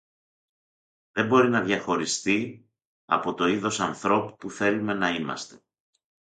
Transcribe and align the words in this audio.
δεν 1.11 1.27
μπορεί 1.27 1.49
να 1.49 1.61
διαχωριστεί 1.61 2.65
από 3.05 3.33
το 3.33 3.47
είδος 3.47 3.79
ανθρώπου 3.79 4.35
που 4.37 4.49
θέλουμε 4.49 4.93
να 4.93 5.09
είμαστε. 5.09 5.61